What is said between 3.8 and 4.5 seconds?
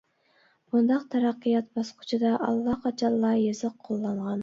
قوللانغان.